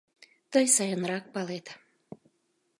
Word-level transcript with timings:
—Тый 0.51 0.65
сайынрак 0.75 1.25
палет. 1.33 1.65